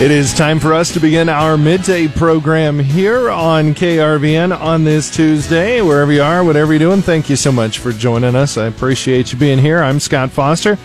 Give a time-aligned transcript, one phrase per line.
[0.00, 5.14] It is time for us to begin our midday program here on KRVN on this
[5.14, 5.82] Tuesday.
[5.82, 8.56] Wherever you are, whatever you're doing, thank you so much for joining us.
[8.56, 9.82] I appreciate you being here.
[9.82, 10.78] I'm Scott Foster.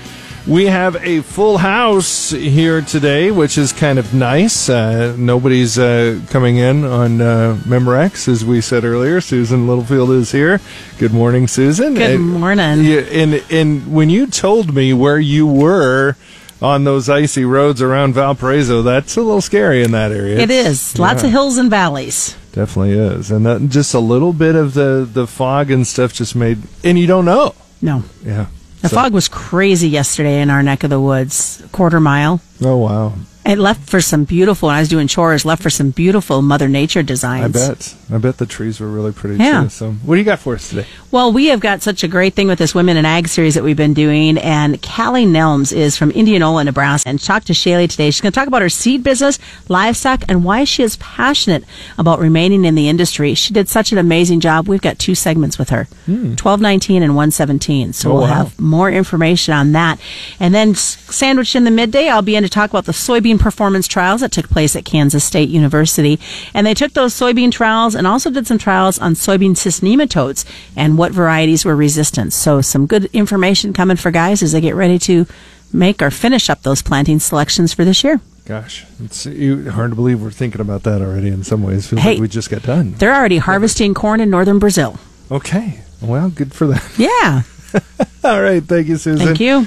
[0.46, 4.68] We have a full house here today, which is kind of nice.
[4.68, 9.22] Uh, nobody's uh, coming in on uh, Memorex, as we said earlier.
[9.22, 10.60] Susan Littlefield is here.
[10.98, 11.94] Good morning, Susan.
[11.94, 12.86] Good morning.
[12.86, 16.18] and and when you told me where you were
[16.66, 20.40] on those icy roads around Valparaiso, that's a little scary in that area.
[20.40, 20.98] It is.
[20.98, 21.28] Lots yeah.
[21.28, 22.36] of hills and valleys.
[22.52, 26.36] Definitely is, and that, just a little bit of the the fog and stuff just
[26.36, 27.54] made, and you don't know.
[27.82, 28.04] No.
[28.24, 28.48] Yeah.
[28.82, 32.42] The So- fog was crazy yesterday in our neck of the woods, quarter mile.
[32.64, 33.14] Oh wow!
[33.46, 36.68] It left for some beautiful, when I was doing chores, left for some beautiful Mother
[36.68, 37.56] Nature designs.
[37.56, 37.96] I bet.
[38.12, 39.64] I bet the trees were really pretty Yeah.
[39.64, 39.70] too.
[39.70, 40.86] So, what do you got for us today?
[41.12, 43.64] Well, we have got such a great thing with this Women in Ag series that
[43.64, 44.40] we've been doing.
[44.40, 48.10] And Callie Nelms is from Indianola, Nebraska, and talked to Shaylee today.
[48.10, 49.38] She's going to talk about her seed business,
[49.70, 51.64] livestock, and why she is passionate
[52.00, 53.36] about remaining in the industry.
[53.36, 54.68] She did such an amazing job.
[54.68, 57.94] We've got two segments with her 1219 and 117.
[57.94, 58.12] So Hmm.
[58.12, 58.34] Oh, we'll wow.
[58.36, 60.00] have more information on that.
[60.40, 63.88] And then sandwiched in the midday, I'll be in to talk about the soybean performance
[63.88, 66.20] trials that took place at Kansas State University.
[66.54, 70.46] And they took those soybean trials and also did some trials on soybean cyst nematodes
[70.76, 72.34] and what varieties were resistant.
[72.34, 75.26] So some good information coming for guys as they get ready to
[75.74, 78.22] make or finish up those planting selections for this year.
[78.46, 81.30] Gosh, it's hard to believe we're thinking about that already.
[81.30, 82.12] In some ways, feels Hey.
[82.12, 82.92] like we just got done.
[82.94, 85.00] They're already harvesting corn in northern Brazil.
[85.32, 86.80] Okay, well, good for them.
[86.96, 87.42] Yeah.
[88.24, 89.26] All right, thank you, Susan.
[89.26, 89.66] Thank you.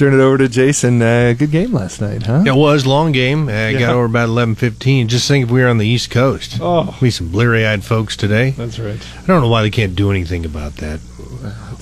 [0.00, 1.02] Turn it over to Jason.
[1.02, 2.42] Uh, good game last night, huh?
[2.46, 3.48] It was long game.
[3.48, 3.72] Uh, Yeah.
[3.80, 5.08] Got over about eleven fifteen.
[5.08, 6.96] Just think if we were on the East Coast, Oh.
[7.02, 8.52] we some bleary eyed folks today.
[8.56, 8.98] That's right.
[9.22, 11.00] I don't know why they can't do anything about that.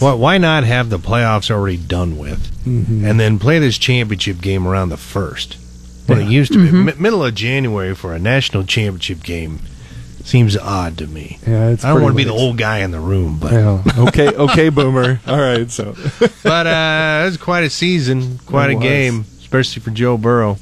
[0.01, 3.05] Why, why not have the playoffs already done with, Mm-hmm.
[3.05, 5.57] and then play this championship game around the first?
[6.07, 9.61] When it used to be Mi- middle of January for a national championship game
[10.25, 11.39] seems odd to me.
[11.47, 13.83] Yeah, it's I don't want to be the old guy in the room, but Yeah.
[14.09, 15.21] Okay, okay, boomer.
[15.27, 15.95] All right, so
[16.43, 18.83] but uh, it was quite a season, quite It a was.
[18.85, 20.57] game, especially for Joe Burrow.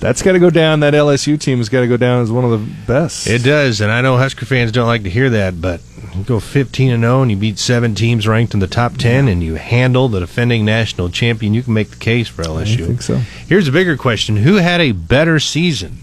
[0.00, 0.80] that's got to go down.
[0.80, 3.26] That LSU team's got to go down as one of the best.
[3.26, 5.80] It does, and I know Husker fans don't like to hear that, but
[6.14, 9.28] you go 15 and 0 and you beat seven teams ranked in the top 10
[9.28, 12.56] and you handle the defending national champion, you can make the case for LSU.
[12.60, 12.86] I LSU.
[12.86, 13.16] think so.
[13.48, 14.36] Here's a bigger question.
[14.38, 15.98] Who had a better season?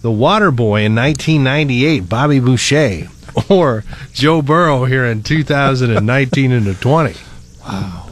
[0.00, 3.08] The Water Boy in 1998, Bobby Boucher,
[3.48, 7.14] or Joe Burrow here in 2019 and the 20?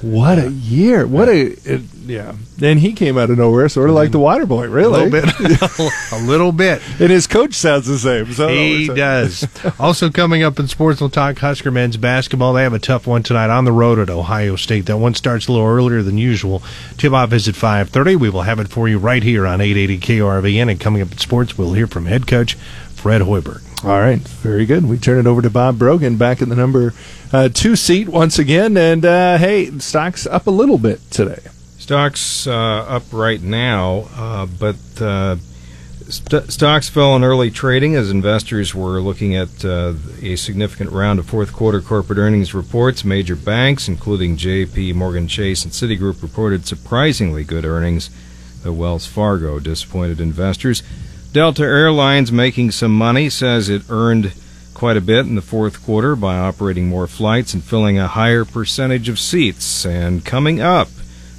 [0.03, 1.07] What a year!
[1.07, 1.57] What a
[2.07, 2.35] yeah.
[2.63, 5.03] And he came out of nowhere, sort of like the water boy, really.
[5.03, 5.93] A little bit.
[6.13, 6.81] a little bit.
[7.01, 8.33] And his coach sounds the same.
[8.33, 9.47] So He does.
[9.79, 12.53] also coming up in sports, we'll talk Husker men's basketball.
[12.53, 14.87] They have a tough one tonight on the road at Ohio State.
[14.87, 16.63] That one starts a little earlier than usual.
[16.97, 18.17] Tip off is at five thirty.
[18.17, 20.71] We will have it for you right here on eight eighty KRVN.
[20.71, 23.63] And coming up in sports, we'll hear from head coach Fred Hoiberg.
[23.85, 24.87] All right, very good.
[24.87, 26.95] We turn it over to Bob Brogan back in the number
[27.33, 28.77] uh, two seat once again.
[28.77, 31.41] And uh, hey, stocks up a little bit today.
[31.87, 32.53] Stocks uh,
[32.89, 35.37] up right now, uh, but uh,
[36.09, 41.27] st- stocks fell in early trading as investors were looking at a significant round of
[41.27, 43.05] fourth quarter corporate earnings reports.
[43.05, 44.95] Major banks, including J.P.
[44.95, 48.11] Morgan Chase and Citigroup, reported surprisingly good earnings.
[48.65, 50.83] The Wells Fargo disappointed investors.
[51.31, 54.33] Delta Airlines, making some money, says it earned
[54.75, 58.45] quite a bit in the fourth quarter by operating more flights and filling a higher
[58.45, 59.87] percentage of seats.
[59.87, 60.89] And coming up,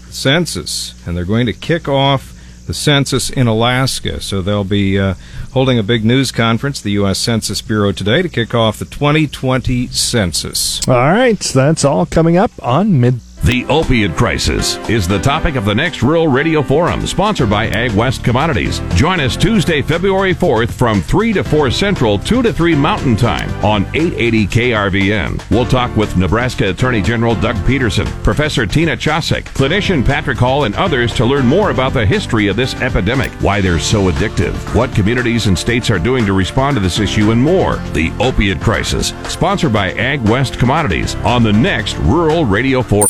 [0.09, 2.33] census, and they're going to kick off
[2.67, 4.21] the census in Alaska.
[4.21, 5.15] So they'll be uh,
[5.53, 7.17] holding a big news conference, the U.S.
[7.17, 10.85] Census Bureau, today to kick off the 2020 census.
[10.87, 13.21] All right, that's all coming up on mid.
[13.43, 17.93] The opioid crisis is the topic of the next Rural Radio Forum, sponsored by Ag
[17.93, 18.81] West Commodities.
[18.95, 23.49] Join us Tuesday, February 4th from 3 to 4 Central, 2 to 3 Mountain Time
[23.63, 25.49] on 880 KRVN.
[25.49, 30.75] We'll talk with Nebraska Attorney General Doug Peterson, Professor Tina Chosik, clinician Patrick Hall, and
[30.75, 34.93] others to learn more about the history of this epidemic, why they're so addictive, what
[34.93, 37.77] communities and states are doing to respond to this issue, and more.
[37.93, 43.07] The opioid crisis, sponsored by Ag West Commodities on the next Rural Radio Forum.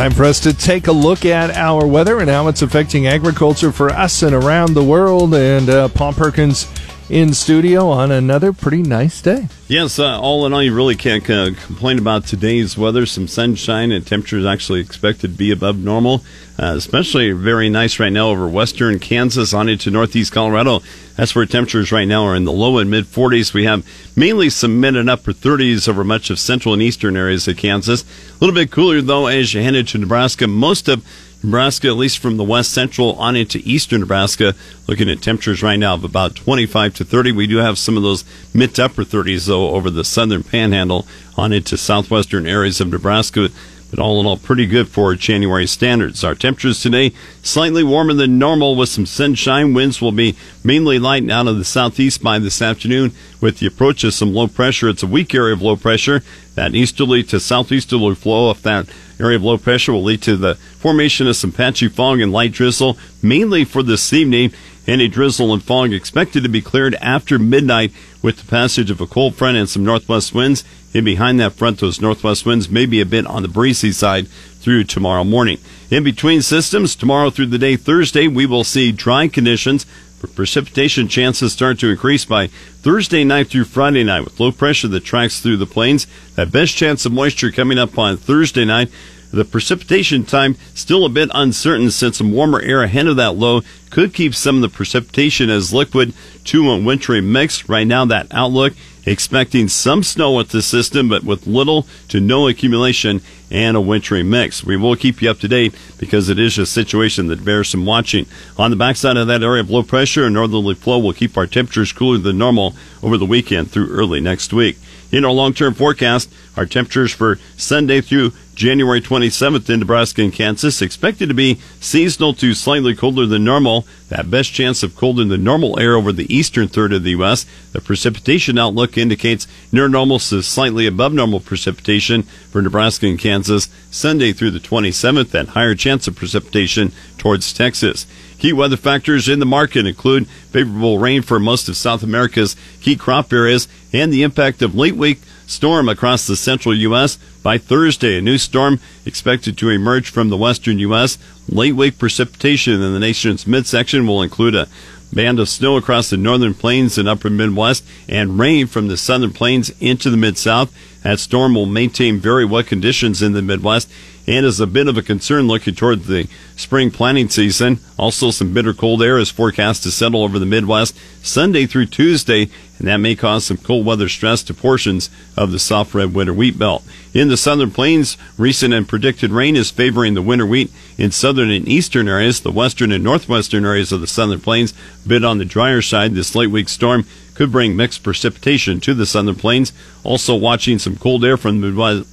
[0.00, 3.70] Time for us to take a look at our weather and how it's affecting agriculture
[3.70, 5.34] for us and around the world.
[5.34, 6.66] And uh, Paul Perkins
[7.10, 9.48] in studio on another pretty nice day.
[9.66, 13.04] Yes, uh, all in all, you really can't uh, complain about today's weather.
[13.04, 16.22] Some sunshine and temperatures actually expected to be above normal.
[16.58, 20.80] Uh, especially very nice right now over western Kansas on into northeast Colorado.
[21.16, 23.54] That's where temperatures right now are in the low and mid 40s.
[23.54, 27.48] We have mainly some mid and upper 30s over much of central and eastern areas
[27.48, 28.02] of Kansas.
[28.02, 30.46] A little bit cooler though as you head into Nebraska.
[30.46, 31.04] Most of
[31.42, 34.54] Nebraska, at least from the west central on into eastern Nebraska,
[34.86, 37.32] looking at temperatures right now of about 25 to 30.
[37.32, 41.06] We do have some of those mid to upper 30s, though, over the southern panhandle
[41.36, 43.48] on into southwestern areas of Nebraska
[43.90, 46.22] but all in all, pretty good for January standards.
[46.22, 49.74] Our temperatures today slightly warmer than normal with some sunshine.
[49.74, 54.04] Winds will be mainly light out of the southeast by this afternoon with the approach
[54.04, 54.88] of some low pressure.
[54.88, 56.22] It's a weak area of low pressure.
[56.54, 58.88] That easterly to southeasterly flow of that
[59.20, 62.52] area of low pressure will lead to the formation of some patchy fog and light
[62.52, 64.52] drizzle, mainly for this evening.
[64.86, 69.06] Any drizzle and fog expected to be cleared after midnight with the passage of a
[69.06, 70.64] cold front and some northwest winds.
[70.92, 74.26] In behind that front, those northwest winds may be a bit on the breezy side
[74.28, 75.58] through tomorrow morning.
[75.90, 79.86] In between systems, tomorrow through the day Thursday, we will see dry conditions.
[80.28, 85.00] Precipitation chances start to increase by Thursday night through Friday night with low pressure that
[85.00, 86.06] tracks through the plains.
[86.34, 88.90] That best chance of moisture coming up on Thursday night.
[89.32, 93.62] The precipitation time still a bit uncertain since some warmer air ahead of that low
[93.88, 96.12] could keep some of the precipitation as liquid
[96.44, 97.68] to a wintry mix.
[97.68, 98.74] Right now, that outlook
[99.06, 104.22] expecting some snow with the system, but with little to no accumulation and a wintry
[104.22, 104.62] mix.
[104.62, 107.84] We will keep you up to date because it is a situation that bears some
[107.84, 108.26] watching.
[108.56, 111.46] On the backside of that area of low pressure a northerly flow will keep our
[111.46, 114.78] temperatures cooler than normal over the weekend through early next week.
[115.12, 120.34] In our long term forecast, our temperatures for Sunday through January 27th in Nebraska and
[120.34, 123.86] Kansas expected to be seasonal to slightly colder than normal.
[124.10, 127.46] That best chance of colder than normal air over the eastern third of the U.S.
[127.72, 133.70] The precipitation outlook indicates near normal to slightly above normal precipitation for Nebraska and Kansas
[133.90, 138.06] Sunday through the 27th and higher chance of precipitation towards Texas.
[138.38, 142.94] Key weather factors in the market include favorable rain for most of South America's key
[142.94, 147.18] crop areas and the impact of late week storm across the central U.S.
[147.42, 151.16] By Thursday, a new storm expected to emerge from the western U.S.
[151.48, 154.68] Late week precipitation in the nation's midsection will include a
[155.12, 159.32] band of snow across the northern plains and upper Midwest and rain from the southern
[159.32, 160.70] plains into the mid south.
[161.02, 163.90] That storm will maintain very wet conditions in the Midwest
[164.30, 167.80] and is a bit of a concern looking toward the spring planting season.
[167.98, 172.48] Also, some bitter cold air is forecast to settle over the Midwest Sunday through Tuesday,
[172.78, 176.32] and that may cause some cold weather stress to portions of the soft red winter
[176.32, 176.84] wheat belt.
[177.12, 181.50] In the southern plains, recent and predicted rain is favoring the winter wheat in southern
[181.50, 182.40] and eastern areas.
[182.40, 184.72] The western and northwestern areas of the southern plains,
[185.04, 186.14] bit on the drier side.
[186.14, 187.04] This late week storm
[187.34, 189.72] could bring mixed precipitation to the southern plains.
[190.04, 192.08] Also, watching some cold air from the Midwest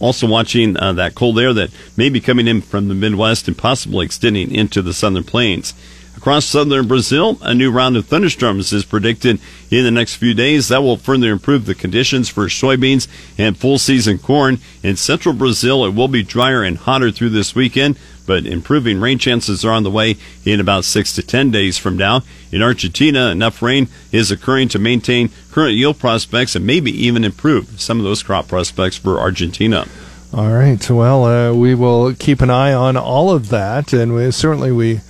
[0.00, 3.56] also watching uh, that cold air that may be coming in from the Midwest and
[3.56, 5.74] possibly extending into the southern plains.
[6.16, 9.38] Across southern Brazil, a new round of thunderstorms is predicted
[9.70, 10.66] in the next few days.
[10.66, 13.06] That will further improve the conditions for soybeans
[13.38, 14.58] and full season corn.
[14.82, 17.96] In central Brazil, it will be drier and hotter through this weekend,
[18.28, 21.96] but improving rain chances are on the way in about six to ten days from
[21.96, 22.20] now.
[22.52, 27.80] In Argentina, enough rain is occurring to maintain current yield prospects and maybe even improve
[27.80, 29.86] some of those crop prospects for Argentina.
[30.32, 30.90] All right.
[30.90, 35.00] Well, uh, we will keep an eye on all of that, and we, certainly we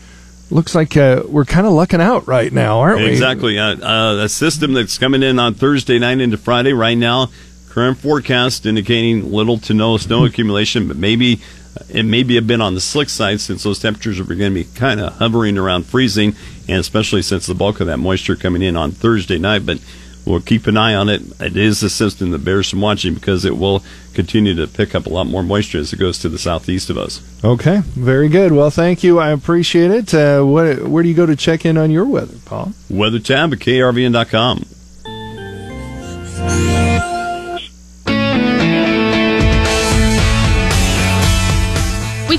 [0.49, 3.11] looks like uh, we're kind of lucking out right now, aren't we?
[3.11, 3.59] Exactly.
[3.59, 7.31] Uh, uh, a system that's coming in on Thursday night into Friday right now.
[7.71, 11.41] Current forecast indicating little to no snow accumulation, but maybe
[11.89, 14.65] it may be a bit on the slick side since those temperatures are going to
[14.65, 16.35] be kind of hovering around freezing,
[16.69, 19.65] and especially since the bulk of that moisture coming in on Thursday night.
[19.65, 19.81] But
[20.25, 21.23] we'll keep an eye on it.
[21.41, 23.83] It is a system that bears some watching because it will
[24.15, 26.99] continue to pick up a lot more moisture as it goes to the southeast of
[26.99, 27.23] us.
[27.45, 28.53] Okay, very good.
[28.53, 29.19] Well, thank you.
[29.19, 30.13] I appreciate it.
[30.13, 32.73] Uh, what, where do you go to check in on your weather, Paul?
[32.91, 34.65] Weather tab at krvn.com.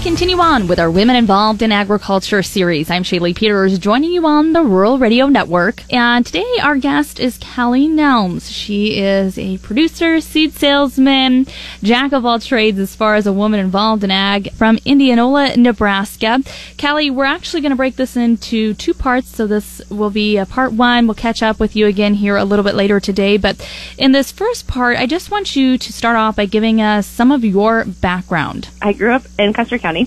[0.02, 2.90] Continue on with our Women Involved in Agriculture series.
[2.90, 5.84] I'm Shaylee Peters, joining you on the Rural Radio Network.
[5.94, 8.50] And today our guest is Callie Nelms.
[8.52, 11.48] She is a producer, seed salesman,
[11.84, 16.40] jack of all trades as far as a woman involved in ag from Indianola, Nebraska.
[16.80, 19.36] Callie, we're actually going to break this into two parts.
[19.36, 21.08] So this will be part one.
[21.08, 23.38] We'll catch up with you again here a little bit later today.
[23.38, 23.66] But
[23.98, 27.32] in this first part, I just want you to start off by giving us some
[27.32, 28.70] of your background.
[28.82, 29.99] I grew up in Custer County.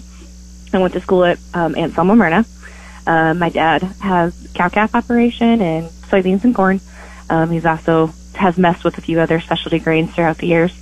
[0.74, 2.46] I went to school at um, Anselmo Merna.
[3.06, 6.80] Uh, my dad has cow calf operation and soybeans and corn.
[7.28, 10.72] Um, he's also has messed with a few other specialty grains throughout the years.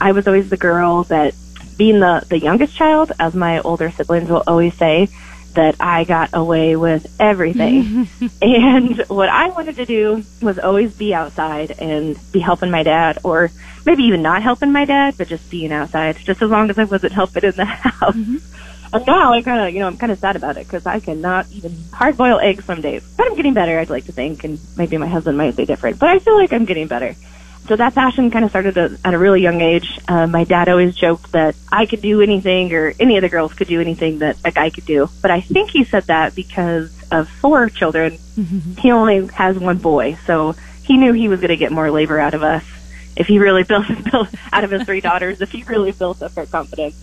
[0.00, 1.34] I was always the girl that,
[1.76, 5.08] being the the youngest child, as my older siblings will always say,
[5.54, 8.08] that I got away with everything.
[8.42, 13.18] and what I wanted to do was always be outside and be helping my dad,
[13.24, 13.50] or
[13.86, 16.84] maybe even not helping my dad, but just being outside, just as long as I
[16.84, 18.16] wasn't helping in the house.
[18.94, 21.00] And now I kind of, you know, I'm kind of sad about it because I
[21.00, 23.04] cannot even hard boil eggs some days.
[23.16, 25.98] But I'm getting better, I'd like to think, and maybe my husband might say different,
[25.98, 27.16] but I feel like I'm getting better.
[27.66, 29.98] So that passion kind of started at, at a really young age.
[30.06, 33.52] Uh, my dad always joked that I could do anything or any of the girls
[33.54, 35.08] could do anything that a guy could do.
[35.22, 38.18] But I think he said that because of four children,
[38.78, 40.18] he only has one boy.
[40.26, 42.64] So he knew he was going to get more labor out of us
[43.16, 46.36] if he really built, built out of his three daughters, if he really built up
[46.36, 46.94] our confidence.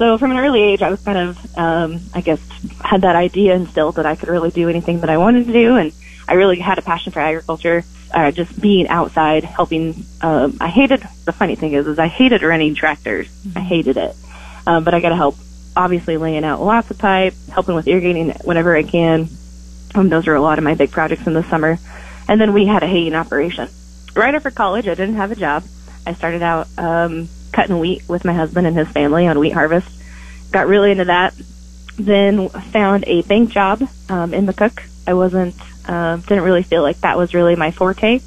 [0.00, 2.40] So from an early age, I was kind of, um, I guess,
[2.80, 5.76] had that idea instilled that I could really do anything that I wanted to do,
[5.76, 5.92] and
[6.26, 7.84] I really had a passion for agriculture.
[8.10, 10.06] Uh, just being outside, helping.
[10.22, 11.06] Um, I hated.
[11.26, 13.28] The funny thing is, is I hated running tractors.
[13.54, 14.16] I hated it,
[14.66, 15.36] um, but I got to help.
[15.76, 19.28] Obviously, laying out lots of pipe, helping with irrigating whenever I can.
[19.94, 21.78] Um, those are a lot of my big projects in the summer.
[22.26, 23.68] And then we had a haying operation.
[24.16, 25.62] Right after college, I didn't have a job.
[26.06, 27.28] I started out um,
[27.60, 29.86] cutting wheat with my husband and his family on wheat harvest.
[30.50, 31.34] Got really into that.
[31.98, 34.82] Then found a bank job um, in McCook.
[35.06, 35.54] I wasn't,
[35.86, 38.20] uh, didn't really feel like that was really my forte.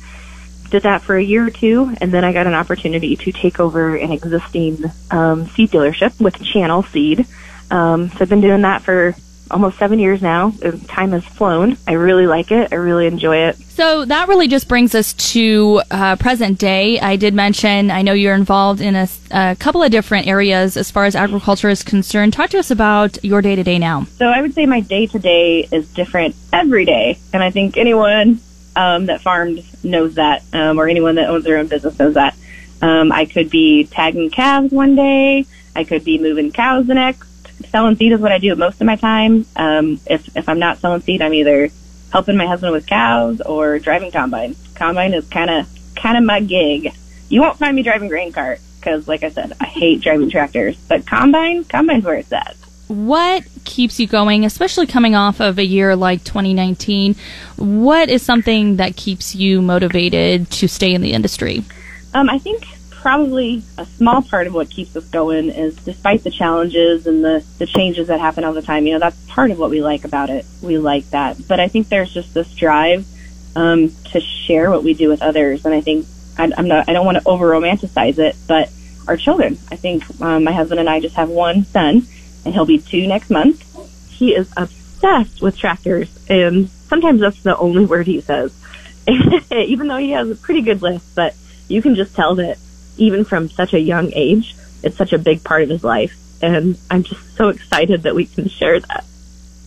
[0.70, 3.60] Did that for a year or two, and then I got an opportunity to take
[3.60, 7.26] over an existing um, seed dealership with Channel Seed.
[7.72, 9.16] Um, so I've been doing that for
[9.52, 10.52] almost seven years now.
[10.88, 11.78] Time has flown.
[11.88, 12.72] I really like it.
[12.72, 13.56] I really enjoy it.
[13.56, 17.00] So that really just brings us to uh, present day.
[17.00, 20.92] I did mention, I know you're involved in a, a couple of different areas as
[20.92, 22.34] far as agriculture is concerned.
[22.34, 24.06] Talk to us about your day to day now.
[24.18, 27.78] So I would say my day to day is different every day, and I think
[27.78, 28.40] anyone
[28.76, 32.36] um, that farms knows that, um, or anyone that owns their own business knows that.
[32.82, 35.46] Um, I could be tagging calves one day.
[35.76, 37.28] I could be moving cows the next.
[37.68, 39.46] Selling seed is what I do most of my time.
[39.56, 41.70] Um, if if I'm not selling seed, I'm either
[42.12, 44.56] helping my husband with cows or driving combine.
[44.76, 46.94] Combine is kind of kind of my gig.
[47.30, 50.78] You won't find me driving grain cart because, like I said, I hate driving tractors.
[50.88, 52.56] But combine, combine's where it's at.
[52.88, 57.16] What keeps you going, especially coming off of a year like 2019?
[57.56, 61.64] What is something that keeps you motivated to stay in the industry?
[62.14, 62.68] Um, I think
[63.04, 67.46] probably a small part of what keeps us going is despite the challenges and the,
[67.58, 70.06] the changes that happen all the time, you know, that's part of what we like
[70.06, 70.46] about it.
[70.62, 71.38] We like that.
[71.46, 73.06] But I think there's just this drive
[73.58, 75.66] um, to share what we do with others.
[75.66, 76.08] And I think
[76.38, 78.72] I, I'm not, I don't want to over romanticize it, but
[79.06, 82.08] our children, I think um, my husband and I just have one son
[82.46, 83.66] and he'll be two next month.
[84.12, 88.58] He is obsessed with tractors and sometimes that's the only word he says.
[89.52, 91.36] Even though he has a pretty good list, but
[91.68, 92.58] you can just tell that
[92.98, 96.16] even from such a young age, it's such a big part of his life.
[96.42, 99.06] And I'm just so excited that we can share that.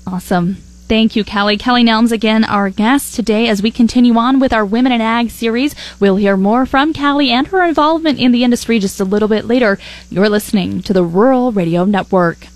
[0.06, 0.56] Awesome.
[0.88, 1.56] Thank you, Kelly.
[1.56, 5.30] Kelly Nelms again, our guest today as we continue on with our Women in Ag
[5.30, 5.74] series.
[5.98, 9.46] We'll hear more from Kelly and her involvement in the industry just a little bit
[9.46, 9.78] later.
[10.10, 12.46] You're listening to the Rural Radio Network.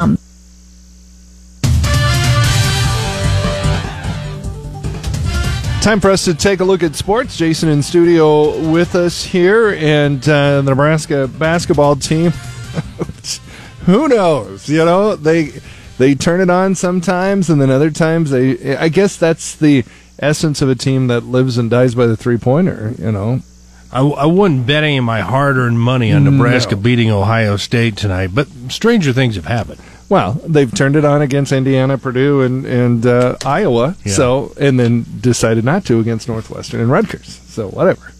[0.00, 0.16] Um,
[5.82, 7.36] Time for us to take a look at sports.
[7.36, 12.30] Jason in studio with us here, and uh, the Nebraska basketball team.
[13.86, 14.68] who knows?
[14.68, 15.52] You know they
[15.98, 18.76] they turn it on sometimes, and then other times they.
[18.76, 19.84] I guess that's the
[20.20, 22.94] essence of a team that lives and dies by the three pointer.
[22.96, 23.40] You know,
[23.90, 26.80] I, I wouldn't bet any of my hard earned money on Nebraska No.
[26.80, 29.80] beating Ohio State tonight, but stranger things have happened.
[30.12, 33.96] Well they've turned it on against Indiana, Purdue, and and uh, Iowa.
[34.04, 34.12] Yeah.
[34.12, 37.40] So and then decided not to against Northwestern and Rutgers.
[37.46, 38.12] So whatever.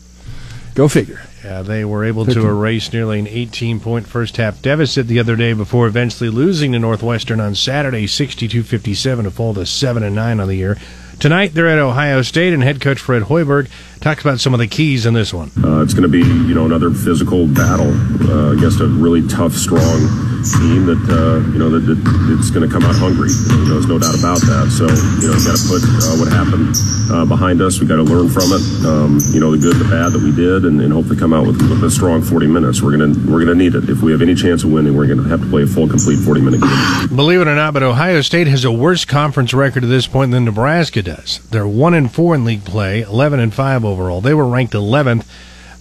[0.74, 1.20] Go figure.
[1.44, 5.36] Yeah, they were able to erase nearly an 18 point first half deficit the other
[5.36, 10.14] day before eventually losing to Northwestern on Saturday 62 57 to fall to 7 and
[10.14, 10.78] 9 on the year.
[11.18, 13.68] Tonight they're at Ohio State, and head coach Fred Hoiberg
[14.02, 15.50] talks about some of the keys in this one.
[15.62, 17.90] Uh, it's going to be, you know, another physical battle
[18.28, 20.02] uh, against a really tough, strong
[20.58, 21.98] team that, uh, you know, that, that
[22.34, 23.30] it's going to come out hungry.
[23.30, 24.74] You know, there's no doubt about that.
[24.74, 24.90] So,
[25.22, 26.74] you know, got to put uh, what happened
[27.14, 27.78] uh, behind us.
[27.78, 28.62] We got to learn from it.
[28.82, 31.46] Um, you know, the good, the bad that we did, and, and hopefully come out
[31.46, 32.82] with, with a strong 40 minutes.
[32.82, 34.96] We're gonna we're gonna need it if we have any chance of winning.
[34.96, 37.14] We're going to have to play a full, complete 40 minute game.
[37.14, 40.32] Believe it or not, but Ohio State has a worse conference record at this point
[40.32, 41.38] than Nebraska does.
[41.50, 44.20] They're one and four in league play, eleven and five overall.
[44.20, 45.30] They were ranked eleventh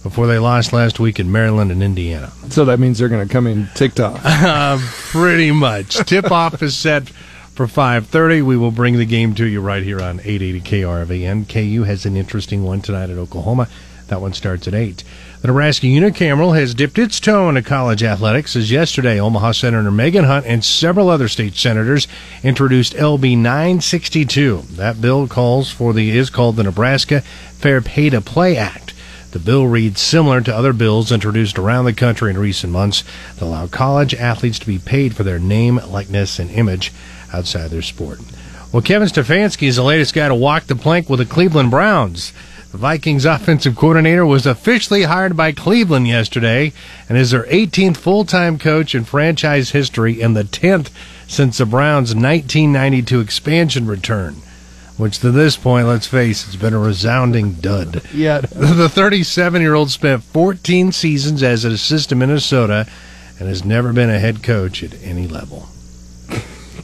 [0.02, 2.32] before they lost last week in Maryland and Indiana.
[2.48, 3.68] So that means they're going to come in
[4.00, 4.20] off.
[4.24, 4.78] Uh,
[5.10, 5.96] pretty much.
[6.06, 8.42] Tip off is set for 5:30.
[8.42, 11.48] We will bring the game to you right here on 880 KRVN.
[11.48, 13.68] KU has an interesting one tonight at Oklahoma.
[14.08, 15.04] That one starts at 8.
[15.42, 20.22] The Nebraska Unicameral has dipped its toe into college athletics as yesterday Omaha Senator Megan
[20.22, 22.06] Hunt and several other state senators
[22.44, 24.62] introduced LB 962.
[24.70, 28.94] That bill calls for the is called the Nebraska Fair Pay to Play Act.
[29.32, 33.02] The bill reads similar to other bills introduced around the country in recent months
[33.34, 36.92] that allow college athletes to be paid for their name, likeness, and image
[37.32, 38.20] outside their sport.
[38.70, 42.32] Well, Kevin Stefanski is the latest guy to walk the plank with the Cleveland Browns.
[42.72, 46.72] The Vikings offensive coordinator was officially hired by Cleveland yesterday
[47.06, 50.88] and is their 18th full time coach in franchise history and the 10th
[51.28, 54.36] since the Browns' 1992 expansion return.
[54.96, 58.00] Which to this point, let's face, it's been a resounding dud.
[58.14, 58.40] Yeah.
[58.50, 62.86] The 37 year old spent 14 seasons as an assistant in Minnesota
[63.38, 65.68] and has never been a head coach at any level.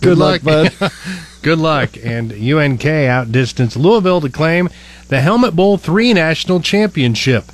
[0.01, 0.73] Good, luck, bud.
[1.43, 1.91] Good luck.
[2.03, 4.69] And UNK outdistanced Louisville to claim
[5.09, 7.45] the Helmet Bowl 3 national championship.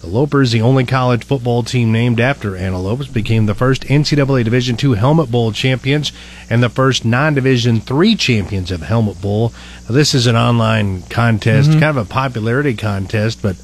[0.00, 4.76] The Lopers, the only college football team named after Antelopes, became the first NCAA Division
[4.82, 6.12] II Helmet Bowl champions
[6.50, 9.54] and the first non-Division III champions of Helmet Bowl.
[9.88, 11.80] Now, this is an online contest, Mm-hmm.
[11.80, 13.56] kind of a popularity contest, but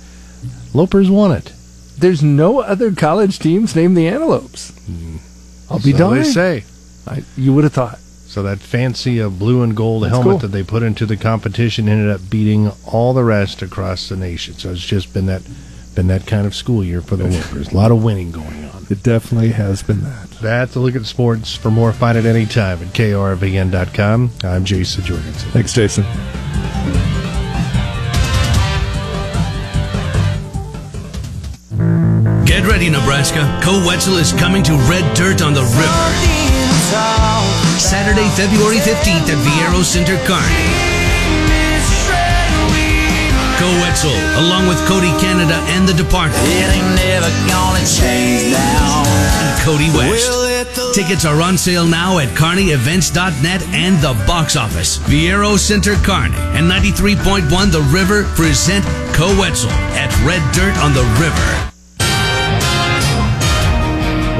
[0.72, 1.52] Lopers won it.
[1.98, 4.72] There's no other college teams named the Antelopes.
[5.70, 6.20] I'll be so darned.
[6.20, 6.64] they say.
[7.06, 7.98] I, you would have thought.
[8.30, 10.38] So that fancy uh, blue and gold That's helmet cool.
[10.38, 14.54] that they put into the competition ended up beating all the rest across the nation.
[14.54, 15.42] So it's just been that
[15.96, 17.72] been that kind of school year for the Lopers.
[17.72, 18.86] A lot of winning going on.
[18.88, 20.30] It definitely has been that.
[20.40, 21.56] That's a look at sports.
[21.56, 24.30] For more, find it anytime at krvn.com.
[24.44, 25.50] I'm Jason Jorgensen.
[25.50, 26.04] Thanks, Jason.
[32.46, 33.60] Get ready, Nebraska.
[33.64, 36.39] Koe Wetzel is coming to Red Dirt on the River.
[37.78, 41.00] Saturday, February 15th at Viaero Center Kearney.
[43.60, 46.36] Koe Wetzel, along with Cody Canada and The Departed.
[49.40, 50.94] And Kody West.
[50.94, 54.98] Tickets are on sale now at kearneyevents.net and the box office.
[54.98, 61.04] Viaero Center Kearney and 93.1 The River present Koe Wetzel at Red Dirt on the
[61.20, 61.69] River.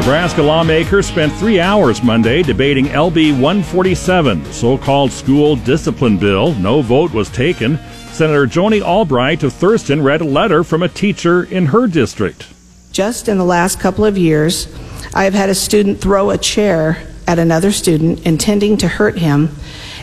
[0.01, 6.55] Nebraska lawmakers spent three hours Monday debating LB 147, the so called school discipline bill.
[6.55, 7.79] No vote was taken.
[8.11, 12.47] Senator Joni Albrecht of Thurston read a letter from a teacher in her district.
[12.93, 14.75] Just in the last couple of years,
[15.13, 19.51] I have had a student throw a chair at another student intending to hurt him,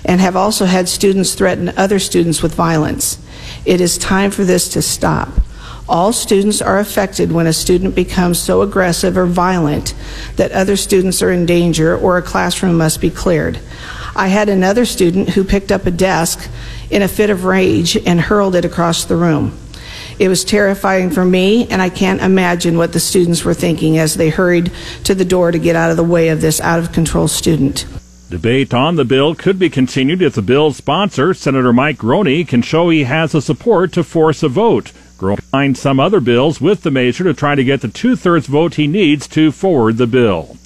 [0.05, 3.17] and have also had students threaten other students with violence.
[3.65, 5.29] It is time for this to stop.
[5.89, 9.93] All students are affected when a student becomes so aggressive or violent
[10.36, 13.60] that other students are in danger or a classroom must be cleared.
[14.13, 16.50] I had another student who picked up a desk
[16.89, 19.58] in a fit of rage and hurled it across the room.
[20.19, 24.15] It was terrifying for me, and I can't imagine what the students were thinking as
[24.15, 24.71] they hurried
[25.04, 27.86] to the door to get out of the way of this out of control student.
[28.30, 32.62] Debate on the bill could be continued if the bill's sponsor, Senator Mike Groene, can
[32.62, 34.91] show he has the support to force a vote.
[35.17, 38.45] Groene signed some other bills with the measure to try to get the two thirds
[38.45, 40.58] vote he needs to forward the bill.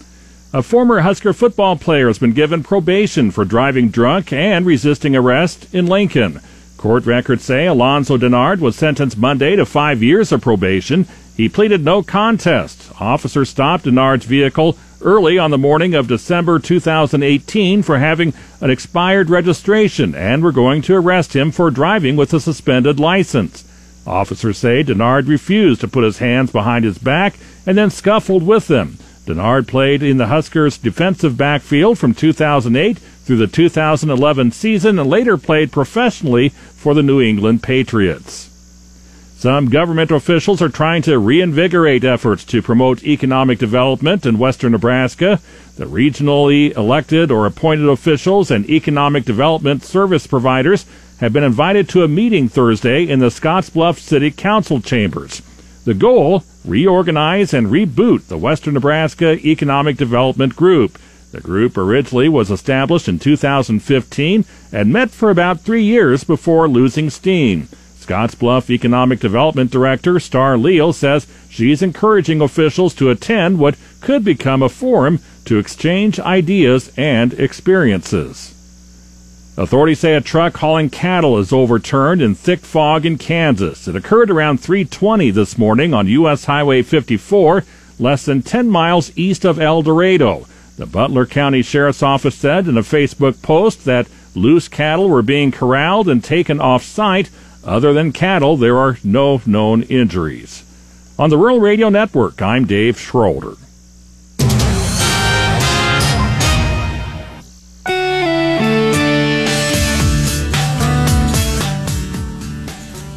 [0.53, 5.73] A former Husker football player has been given probation for driving drunk and resisting arrest
[5.73, 6.41] in Lincoln.
[6.75, 11.07] Court records say Alonzo Dennard was sentenced Monday to five years of probation.
[11.37, 12.91] He pleaded no contest.
[12.99, 19.29] Officers stopped Dennard's vehicle early on the morning of December 2018 for having an expired
[19.29, 23.63] registration and were going to arrest him for driving with a suspended license.
[24.05, 27.35] Officers say Dennard refused to put his hands behind his back
[27.65, 28.97] and then scuffled with them.
[29.25, 35.37] Dennard played in the Huskers' defensive backfield from 2008 through the 2011 season and later
[35.37, 38.49] played professionally for the New England Patriots.
[39.37, 45.39] Some government officials are trying to reinvigorate efforts to promote economic development in western Nebraska.
[45.77, 50.85] The regionally elected or appointed officials and economic development service providers
[51.21, 55.43] have been invited to a meeting Thursday in the Scottsbluff City Council chambers.
[55.85, 60.97] The goal reorganize and reboot the Western Nebraska Economic Development Group.
[61.31, 67.11] The group originally was established in 2015 and met for about three years before losing
[67.11, 67.67] steam.
[67.99, 74.63] Scottsbluff Economic Development Director Starr Lehl says she's encouraging officials to attend what could become
[74.63, 78.55] a forum to exchange ideas and experiences.
[79.57, 83.85] Authorities say a truck hauling cattle is overturned in thick fog in Kansas.
[83.85, 86.45] It occurred around 320 this morning on U.S.
[86.45, 87.65] Highway 54,
[87.99, 90.47] less than 10 miles east of El Dorado.
[90.77, 95.51] The Butler County Sheriff's Office said in a Facebook post that loose cattle were being
[95.51, 97.29] corralled and taken off site.
[97.65, 100.63] Other than cattle, there are no known injuries.
[101.19, 103.55] On the Rural Radio Network, I'm Dave Schroeder.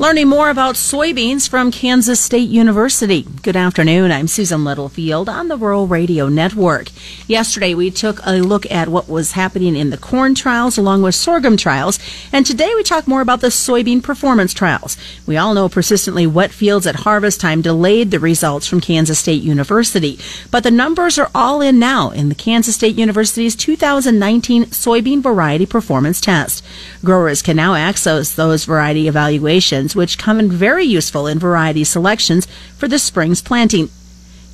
[0.04, 3.22] Learning more about soybeans from Kansas State University.
[3.40, 4.12] Good afternoon.
[4.12, 6.88] I'm Susan Littlefield on the Rural Radio Network.
[7.26, 11.14] Yesterday we took a look at what was happening in the corn trials along with
[11.14, 11.98] sorghum trials,
[12.34, 14.98] and today we talk more about the soybean performance trials.
[15.26, 19.42] We all know persistently wet fields at harvest time delayed the results from Kansas State
[19.42, 20.18] University,
[20.50, 25.64] but the numbers are all in now in the Kansas State University's 2019 soybean variety
[25.64, 26.62] performance test.
[27.02, 32.46] Growers can now access those variety evaluations which come in very useful in variety selections
[32.76, 33.88] for the spring's planting.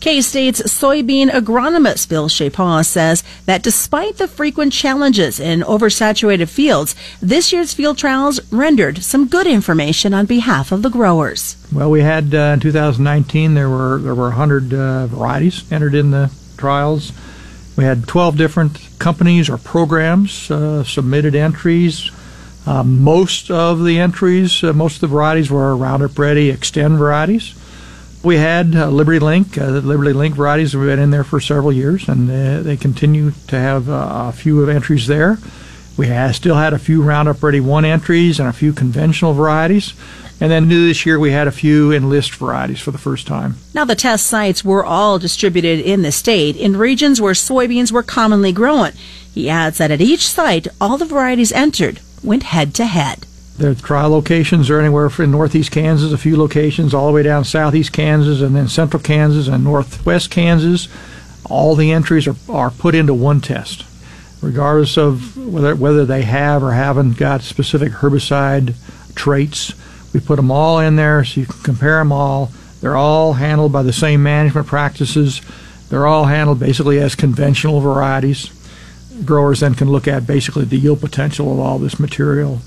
[0.00, 7.52] K-State's soybean agronomist Bill Schapaugh says that despite the frequent challenges in oversaturated fields, this
[7.52, 11.56] year's field trials rendered some good information on behalf of the growers.
[11.70, 16.10] Well, we had uh, in 2019 there were there were 100 uh, varieties entered in
[16.10, 17.12] the trials.
[17.76, 22.10] We had 12 different companies or programs uh, submitted entries.
[22.66, 27.54] Uh, most of the entries, uh, most of the varieties were Roundup Ready Extend varieties.
[28.22, 29.56] We had uh, Liberty Link.
[29.56, 32.76] Uh, the Liberty Link varieties have been in there for several years, and uh, they
[32.76, 35.38] continue to have uh, a few of entries there.
[35.96, 39.94] We still had a few Roundup Ready 1 entries and a few conventional varieties.
[40.40, 43.56] And then new this year, we had a few enlist varieties for the first time.
[43.74, 48.02] Now, the test sites were all distributed in the state in regions where soybeans were
[48.02, 48.92] commonly grown.
[49.34, 53.26] He adds that at each site, all the varieties entered went head to head.
[53.56, 57.44] Their trial locations are anywhere from northeast Kansas, a few locations, all the way down
[57.44, 60.88] southeast Kansas, and then central Kansas and northwest Kansas.
[61.44, 63.84] All the entries are, are put into one test,
[64.40, 68.74] regardless of whether whether they have or haven't got specific herbicide
[69.14, 69.74] traits.
[70.14, 72.50] We put them all in there so you can compare them all.
[72.80, 75.42] They're all handled by the same management practices.
[75.90, 78.48] They're all handled basically as conventional varieties
[79.24, 82.60] growers then can look at basically the yield potential of all this material.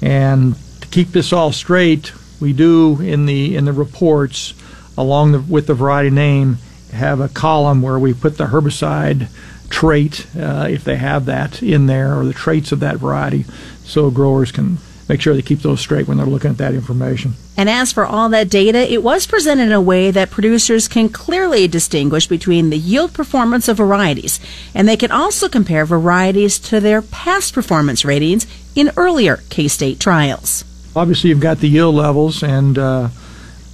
[0.00, 4.54] And to keep this all straight, we do in the in the reports,
[4.96, 6.58] along the, with the variety name,
[6.92, 9.28] have a column where we put the herbicide
[9.68, 13.44] trait, uh, if they have that in there, or the traits of that variety,
[13.84, 17.34] so growers can make sure they keep those straight when they're looking at that information.
[17.56, 21.08] And as for all that data, it was presented in a way that producers can
[21.08, 24.38] clearly distinguish between the yield performance of varieties,
[24.74, 30.64] and they can also compare varieties to their past performance ratings in earlier K-State trials.
[30.94, 33.08] Obviously, you've got the yield levels, and uh,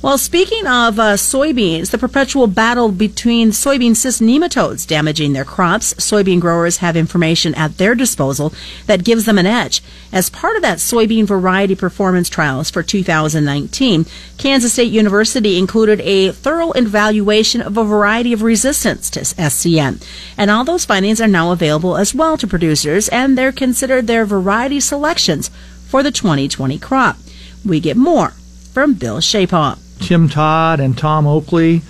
[0.05, 5.95] Well, speaking of uh, soybeans, the perpetual battle between soybean cyst nematodes damaging their crops,
[5.95, 8.53] soybean growers have information at their disposal
[8.85, 9.81] that gives them an edge.
[10.13, 14.05] As part of that soybean variety performance trials for 2019,
[14.37, 20.05] Kansas State University included a thorough evaluation of a variety of resistance to SCN.
[20.37, 24.27] And all those findings are now available as well to producers, and they're considered their
[24.27, 25.49] variety selections
[25.87, 27.17] for the 2020 crop.
[27.65, 28.33] We get more
[28.71, 29.79] from Bill Schapaugh.
[29.99, 31.81] Tim Todd and Tom Oakley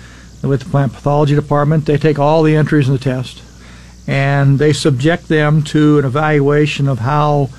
[0.42, 1.86] with the plant pathology department.
[1.86, 3.42] They take all the entries in the test
[4.06, 7.50] and they subject them to an evaluation of how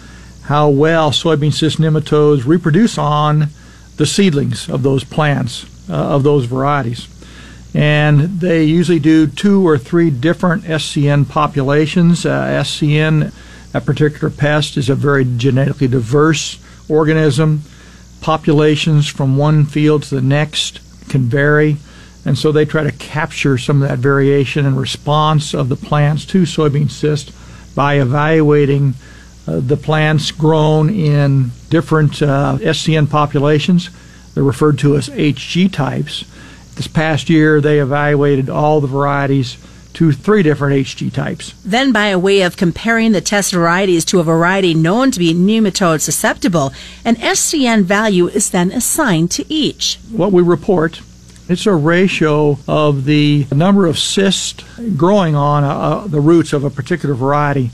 [0.43, 3.49] how well soybean cyst nematodes reproduce on
[3.97, 7.07] the seedlings of those plants uh, of those varieties.
[7.73, 12.25] And they usually do two or three different SCN populations.
[12.25, 13.33] Uh, SCN,
[13.73, 17.63] a particular pest, is a very genetically diverse organism
[18.21, 21.77] populations from one field to the next can vary.
[22.25, 26.25] And so they try to capture some of that variation and response of the plants
[26.27, 27.31] to soybean cyst
[27.73, 28.95] by evaluating
[29.47, 33.89] uh, the plants grown in different uh, SCN populations.
[34.33, 36.25] They're referred to as HG types.
[36.75, 39.57] This past year, they evaluated all the varieties
[39.97, 41.53] to three different HG types.
[41.65, 45.33] Then, by a way of comparing the test varieties to a variety known to be
[45.33, 46.71] nematode susceptible,
[47.03, 49.97] an SCN value is then assigned to each.
[50.11, 51.01] What we report
[51.49, 54.63] It's a ratio of the number of cysts
[54.95, 57.71] growing on uh, the roots of a particular variety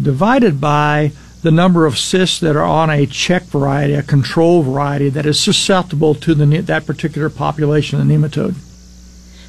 [0.00, 5.10] divided by the number of cysts that are on a check variety, a control variety
[5.10, 8.54] that is susceptible to the, that particular population of nematode.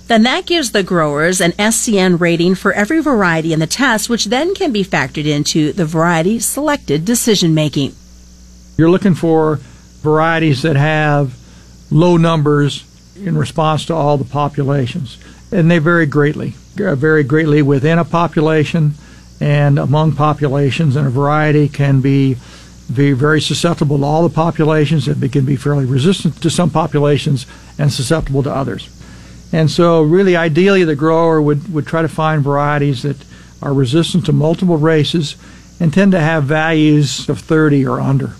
[0.09, 4.25] Then that gives the growers an SCN rating for every variety in the test, which
[4.25, 7.93] then can be factored into the variety selected decision making.
[8.75, 9.57] You're looking for
[10.01, 11.37] varieties that have
[11.91, 12.85] low numbers
[13.17, 15.19] in response to all the populations,
[15.51, 16.55] and they vary greatly.
[16.81, 18.95] Uh, vary greatly within a population
[19.39, 22.35] and among populations, and a variety can be
[22.91, 25.07] be very susceptible to all the populations.
[25.07, 27.45] It can be fairly resistant to some populations
[27.77, 28.89] and susceptible to others.
[29.51, 33.17] And so, really, ideally, the grower would, would try to find varieties that
[33.61, 35.35] are resistant to multiple races
[35.79, 38.33] and tend to have values of 30 or under.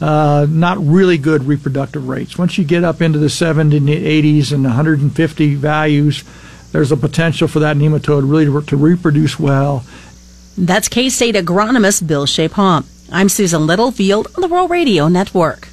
[0.00, 2.36] Uh, not really good reproductive rates.
[2.36, 6.22] Once you get up into the 70s, and 80s, and 150 values,
[6.72, 9.84] there's a potential for that nematode really to, to reproduce well.
[10.58, 12.84] That's K State agronomist Bill Schapaugh.
[13.10, 15.68] I'm Susan Littlefield on the Rural Radio Network.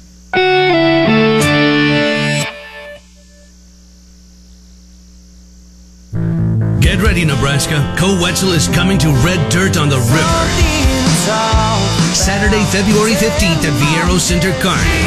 [6.94, 7.82] Get ready, Nebraska.
[7.98, 10.42] Koe Wetzel is coming to Red Dirt on the River.
[12.14, 15.02] Saturday, February 15th at Viaero Center Kearney.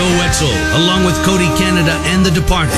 [0.00, 0.48] Koe Wetzel,
[0.80, 2.72] along with Cody Canada and The Departed.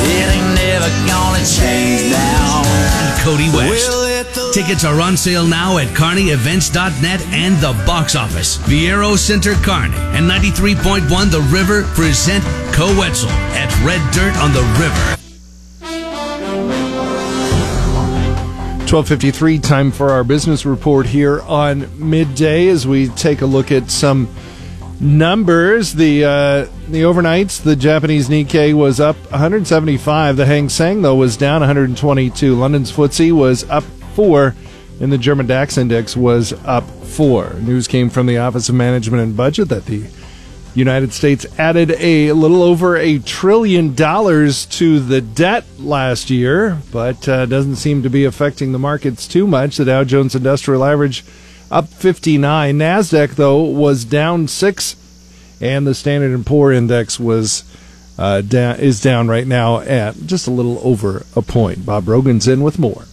[2.98, 4.52] And Kody West.
[4.52, 8.58] Tickets are on sale now at kearneyevents.net and the box office.
[8.66, 12.42] Viaero Center Kearney and 93.1 The River present
[12.74, 15.17] Koe Wetzel at Red Dirt on the River.
[18.88, 23.90] 1253 time for our business report here on midday as we take a look at
[23.90, 24.26] some
[24.98, 25.92] numbers.
[25.92, 31.36] The uh, the overnights the japanese nikkei was up 175 the hang seng though was
[31.36, 34.54] down 122 london's FTSE was up 4
[35.02, 39.22] and the german dax index was up 4 news came from the office of management
[39.22, 40.06] and budget that the
[40.78, 47.28] United States added a little over a trillion dollars to the debt last year, but
[47.28, 49.76] uh, doesn't seem to be affecting the markets too much.
[49.76, 51.24] The Dow Jones Industrial Average
[51.70, 52.78] up 59.
[52.78, 54.94] Nasdaq though was down six,
[55.60, 57.64] and the Standard and Poor Index was
[58.16, 61.84] uh, down is down right now at just a little over a point.
[61.84, 63.07] Bob Brogan's in with more.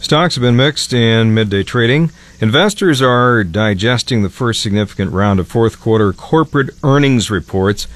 [0.00, 2.10] Stocks have been mixed in midday trading.
[2.40, 7.86] Investors are digesting the first significant round of fourth quarter corporate earnings reports.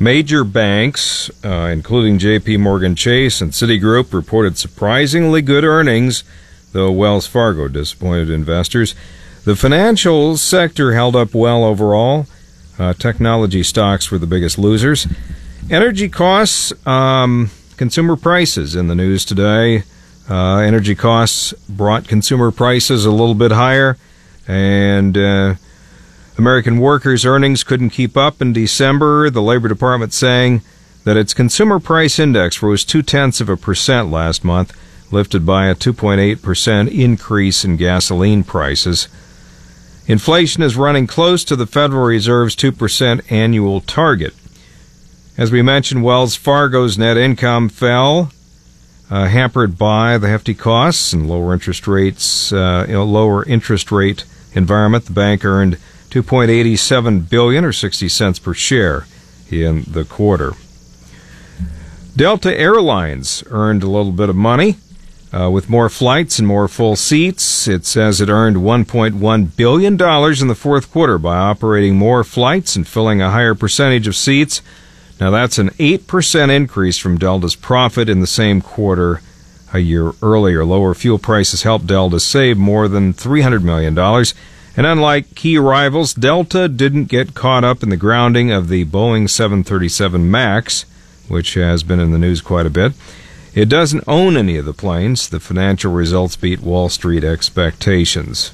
[0.00, 6.24] Major banks, uh, including JP Morgan Chase and Citigroup, reported surprisingly good earnings,
[6.72, 8.96] though Wells Fargo disappointed investors.
[9.44, 12.26] The financial sector held up well overall.
[12.80, 15.06] Uh, technology stocks were the biggest losers.
[15.70, 19.84] Energy costs, um, consumer prices in the news today.
[20.28, 23.98] Uh, energy costs brought consumer prices a little bit higher,
[24.48, 25.54] and uh,
[26.38, 29.28] American workers' earnings couldn't keep up in December.
[29.28, 30.62] The Labor Department saying
[31.04, 34.72] that its consumer price index rose two tenths of a percent last month,
[35.12, 39.08] lifted by a 2.8 percent increase in gasoline prices.
[40.06, 44.34] Inflation is running close to the Federal Reserve's 2% annual target.
[45.38, 48.30] As we mentioned, Wells Fargo's net income fell
[49.14, 53.92] uh, hampered by the hefty costs and lower interest rates, uh, you know, lower interest
[53.92, 54.24] rate
[54.54, 55.04] environment.
[55.04, 55.74] The bank earned
[56.10, 59.06] 2.87 billion or 60 cents per share
[59.52, 60.54] in the quarter.
[62.16, 64.78] Delta Airlines earned a little bit of money.
[65.32, 70.48] Uh, with more flights and more full seats, it says it earned $1.1 billion in
[70.48, 74.60] the fourth quarter by operating more flights and filling a higher percentage of seats
[75.20, 79.20] now, that's an 8% increase from Delta's profit in the same quarter
[79.72, 80.64] a year earlier.
[80.64, 83.96] Lower fuel prices helped Delta save more than $300 million.
[84.76, 89.30] And unlike key rivals, Delta didn't get caught up in the grounding of the Boeing
[89.30, 90.84] 737 MAX,
[91.28, 92.92] which has been in the news quite a bit.
[93.54, 95.28] It doesn't own any of the planes.
[95.28, 98.52] The financial results beat Wall Street expectations.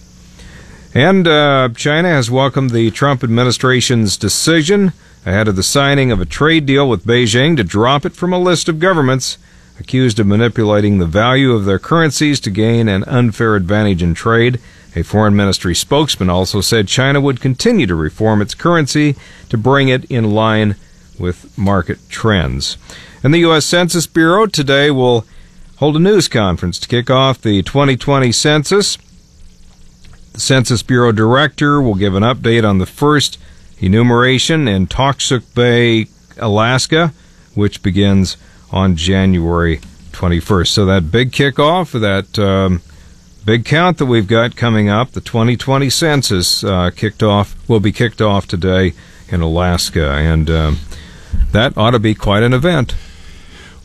[0.93, 4.93] And uh, China has welcomed the Trump administration's decision
[5.27, 8.39] ahead of the signing of a trade deal with Beijing to drop it from a
[8.39, 9.39] list of governments
[9.81, 14.61] accused of manipulating the value of their currencies to gain an unfair advantage in trade.
[14.95, 19.17] A foreign ministry spokesman also said China would continue to reform its currency
[19.49, 20.77] to bring it in line
[21.19, 22.77] with market trends.
[23.23, 23.65] And the U.S.
[23.65, 25.25] Census Bureau today will
[25.77, 28.99] hold a news conference to kick off the 2020 census.
[30.33, 33.39] The Census Bureau director will give an update on the first
[33.81, 36.07] enumeration in Toksook Bay,
[36.39, 37.13] Alaska.
[37.55, 38.37] which begins
[38.71, 39.79] on January
[40.13, 40.69] 21st.
[40.69, 42.81] So that big kickoff, that um,
[43.45, 47.93] big count that we've got coming up, the 2020 census uh, kicked off, will be
[47.93, 48.93] kicked off today
[49.29, 50.79] in Alaska, and um,
[51.53, 52.95] that ought to be quite an event.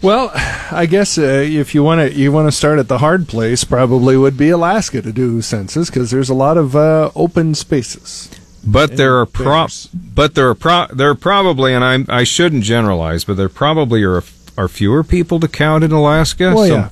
[0.01, 0.31] Well,
[0.71, 3.63] I guess uh, if you want to, you want to start at the hard place.
[3.63, 8.29] Probably would be Alaska to do census because there's a lot of uh, open spaces.
[8.65, 9.87] But there are props.
[9.87, 14.03] but there are pro- there are probably, and I I shouldn't generalize, but there probably
[14.03, 14.23] are
[14.57, 16.53] are fewer people to count in Alaska.
[16.55, 16.89] Well, so yeah.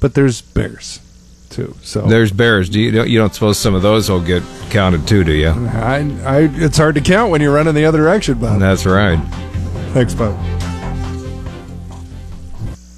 [0.00, 0.98] But there's bears
[1.50, 1.74] too.
[1.82, 2.68] So there's bears.
[2.68, 5.24] Do you you don't suppose some of those will get counted too?
[5.24, 5.48] Do you?
[5.50, 8.58] I, I it's hard to count when you're running the other direction, Bob.
[8.60, 9.18] That's right.
[9.92, 10.36] Thanks, Bob.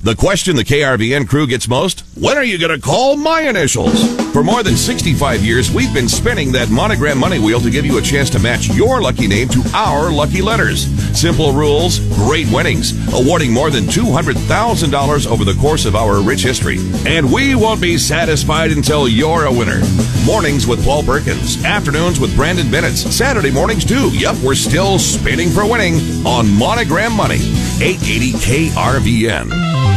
[0.05, 4.15] The question the KRVN crew gets most when are you going to call my initials?
[4.35, 7.97] For more than 65 years, we've been spinning that monogram money wheel to give you
[7.97, 10.85] a chance to match your lucky name to our lucky letters.
[11.19, 16.77] Simple rules, great winnings, awarding more than $200,000 over the course of our rich history.
[17.07, 19.81] And we won't be satisfied until you're a winner.
[20.27, 24.11] Mornings with Paul Perkins, afternoons with Brandon Bennett, Saturday mornings too.
[24.11, 25.95] Yep, we're still spinning for winning
[26.27, 27.41] on Monogram Money,
[27.81, 29.94] 880 KRVN.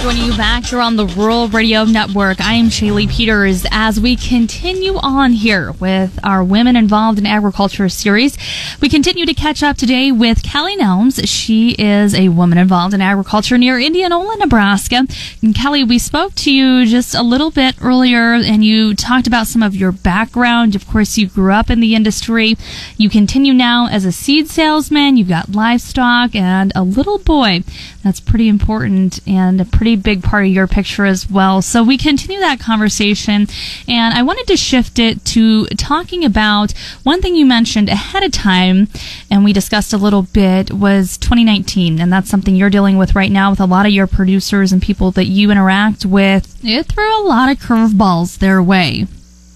[0.00, 4.14] Joining you back here on the Rural Radio Network, I am Shaylee Peters as we
[4.14, 8.38] continue on here with our Women Involved in Agriculture series.
[8.80, 11.28] We continue to catch up today with Kelly Nelms.
[11.28, 15.04] She is a woman involved in agriculture near Indianola, Nebraska.
[15.42, 19.48] And Kelly, we spoke to you just a little bit earlier and you talked about
[19.48, 20.76] some of your background.
[20.76, 22.56] Of course, you grew up in the industry.
[22.96, 25.16] You continue now as a seed salesman.
[25.16, 27.64] You've got livestock and a little boy.
[28.04, 31.62] That's pretty important and a pretty pretty big part of your picture as well.
[31.62, 33.46] So we continue that conversation,
[33.88, 36.72] and I wanted to shift it to talking about
[37.04, 38.88] one thing you mentioned ahead of time,
[39.30, 43.32] and we discussed a little bit was 2019, and that's something you're dealing with right
[43.32, 46.62] now with a lot of your producers and people that you interact with.
[46.62, 49.06] It threw a lot of curveballs their way.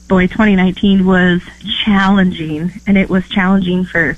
[0.09, 1.43] Boy, 2019 was
[1.85, 4.17] challenging, and it was challenging for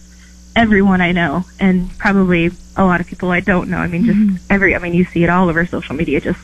[0.54, 3.78] everyone I know, and probably a lot of people I don't know.
[3.78, 4.36] I mean, just mm-hmm.
[4.50, 6.40] every, I mean, you see it all over social media, just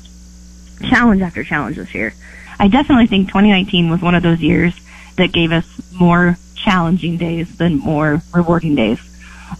[0.89, 2.15] challenge after challenge this year.
[2.59, 4.79] I definitely think 2019 was one of those years
[5.17, 8.99] that gave us more challenging days than more rewarding days.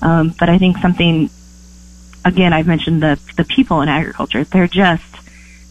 [0.03, 1.31] Um, but I think something,
[2.25, 5.17] again, I've mentioned the, the people in agriculture, they're just,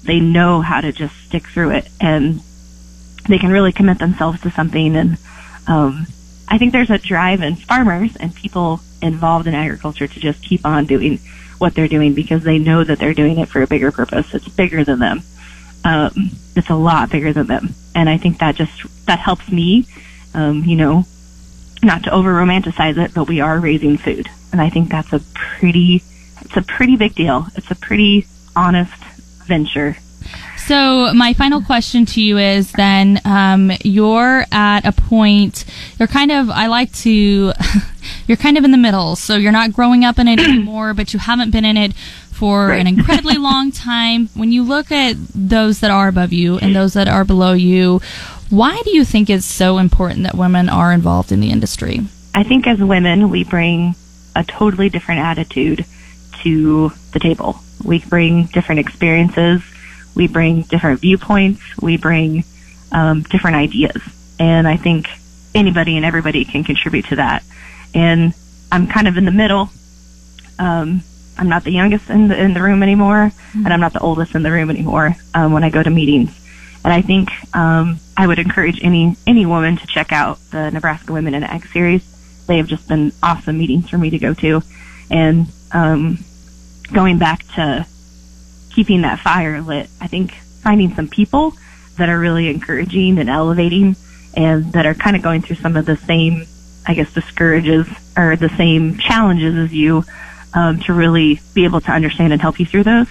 [0.04, 2.42] they know how to just stick through it and
[3.28, 4.96] they can really commit themselves to something.
[4.96, 5.18] And,
[5.68, 6.08] um,
[6.48, 10.66] I think there's a drive in farmers and people involved in agriculture to just keep
[10.66, 11.20] on doing
[11.58, 14.34] what they're doing because they know that they're doing it for a bigger purpose.
[14.34, 15.22] It's bigger than them.
[15.84, 19.86] Um, it's a lot bigger than them, and I think that just that helps me.
[20.34, 21.06] Um, you know,
[21.82, 25.20] not to over romanticize it, but we are raising food, and I think that's a
[25.34, 26.04] pretty
[26.42, 27.48] it's a pretty big deal.
[27.56, 29.04] It's a pretty honest
[29.46, 29.96] venture
[30.70, 35.66] so my final question to you is then um, you're at a point
[35.98, 37.54] you're kind of I like to
[38.28, 39.16] you're kind of in the middle.
[39.16, 42.68] So you're not growing up in it anymore, but you haven't been in it for
[42.68, 42.80] right.
[42.80, 44.30] an incredibly long time.
[44.36, 48.00] When you look at those that are above you and those that are below you,
[48.52, 52.02] why do you think it's so important that women are involved in the industry?
[52.36, 53.96] I think as women, we bring
[54.36, 55.84] a totally different attitude
[56.44, 57.60] to the table.
[57.84, 59.64] We bring different experiences
[60.20, 61.62] we bring different viewpoints.
[61.82, 62.44] We bring
[62.92, 64.02] um, different ideas.
[64.38, 65.08] And I think
[65.56, 67.42] anybody and everybody can contribute to that.
[67.96, 68.34] And
[68.70, 69.70] I'm kind of in the middle.
[70.60, 71.02] Um,
[71.38, 73.64] I'm not the youngest in the, in the room anymore, mm-hmm.
[73.64, 76.38] and I'm not the oldest in the room anymore um, when I go to meetings.
[76.84, 81.14] And I think um, I would encourage any any woman to check out the Nebraska
[81.14, 82.04] Women in Ag series.
[82.46, 84.62] They have just been awesome meetings for me to go to,
[85.10, 86.20] and um,
[86.92, 87.86] going back to
[88.70, 89.90] keeping that fire lit.
[90.00, 91.54] I think finding some people
[91.98, 93.96] that are really encouraging and elevating
[94.34, 96.46] and that are kind of going through some of the same,
[96.86, 100.04] I guess, discourages or the same challenges as you
[100.54, 103.08] um, to really be able to understand and help you through those.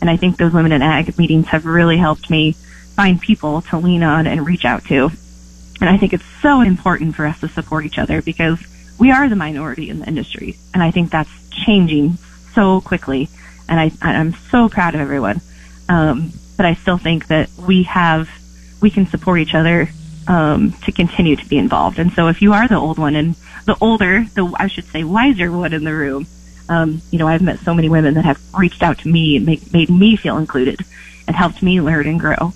[0.00, 2.52] And I think those women in ag meetings have really helped me
[2.96, 5.10] find people to lean on and reach out to.
[5.80, 8.58] And I think it's so important for us to support each other because
[8.98, 10.56] we are the minority in the industry.
[10.74, 12.18] And I think that's changing
[12.54, 13.28] so quickly
[13.70, 15.40] and I I'm so proud of everyone.
[15.88, 18.28] Um, but I still think that we have
[18.82, 19.88] we can support each other
[20.28, 21.98] um, to continue to be involved.
[21.98, 25.04] And so if you are the old one and the older, the I should say
[25.04, 26.26] wiser one in the room,
[26.68, 29.46] um, you know, I've met so many women that have reached out to me and
[29.46, 30.80] make, made me feel included
[31.26, 32.52] and helped me learn and grow.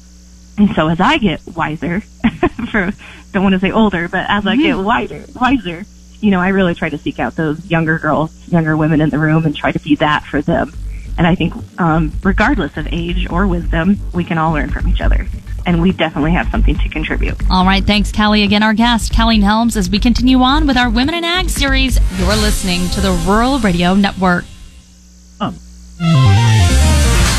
[0.56, 2.00] And so as I get wiser,
[2.70, 2.92] for
[3.32, 4.48] don't want to say older, but as mm-hmm.
[4.48, 5.84] I get wiser, wiser,
[6.20, 9.18] you know, I really try to seek out those younger girls, younger women in the
[9.18, 10.72] room and try to be that for them.
[11.16, 15.00] And I think, um, regardless of age or wisdom, we can all learn from each
[15.00, 15.26] other.
[15.66, 17.36] And we definitely have something to contribute.
[17.50, 17.82] All right.
[17.84, 18.42] Thanks, Kelly.
[18.42, 21.98] Again, our guest, Kelly Helms, as we continue on with our Women in Ag series.
[22.18, 24.44] You're listening to the Rural Radio Network.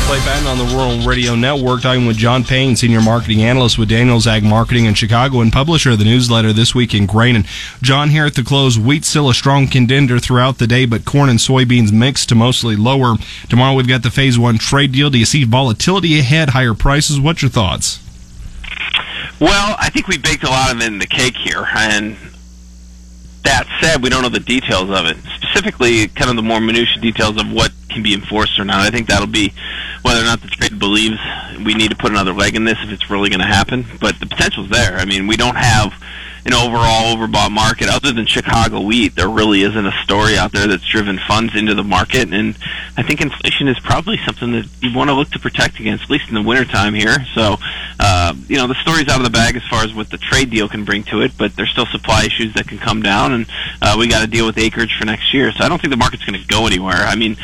[0.06, 4.28] Clay on the Rural Radio Network, talking with John Payne, Senior Marketing Analyst with Daniels
[4.28, 7.34] Ag Marketing in Chicago and publisher of the newsletter This Week in Grain.
[7.34, 7.44] And
[7.82, 11.28] John, here at the close, wheat still a strong contender throughout the day, but corn
[11.28, 13.16] and soybeans mixed to mostly lower.
[13.48, 15.10] Tomorrow we've got the Phase 1 trade deal.
[15.10, 17.18] Do you see volatility ahead, higher prices?
[17.18, 17.98] What's your thoughts?
[19.40, 22.16] Well, I think we baked a lot of in the cake here, and
[23.46, 25.16] that said, we don't know the details of it.
[25.40, 28.80] Specifically, kind of the more minutiae details of what can be enforced or not.
[28.80, 29.52] I think that'll be
[30.02, 31.18] whether or not the trade believes
[31.64, 33.86] we need to put another leg in this if it's really going to happen.
[34.00, 34.96] But the potential's there.
[34.96, 35.92] I mean, we don't have
[36.46, 39.16] an overall overbought market other than Chicago wheat.
[39.16, 42.56] There really isn't a story out there that's driven funds into the market, and
[42.96, 46.10] I think inflation is probably something that you want to look to protect against, at
[46.10, 47.16] least in the wintertime here.
[47.34, 47.56] So,
[47.98, 50.50] uh, you know, the story's out of the bag as far as what the trade
[50.50, 53.46] deal can bring to it, but there's still supply issues that can come down, and
[53.82, 55.50] uh, we got to deal with acreage for next year.
[55.52, 56.94] So I don't think the market's going to go anywhere.
[56.94, 57.36] I mean,